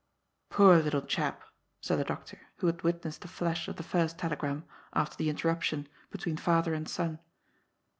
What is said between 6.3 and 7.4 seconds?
father and son.